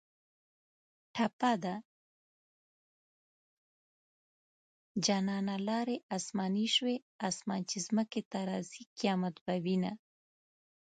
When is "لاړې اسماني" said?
5.67-6.67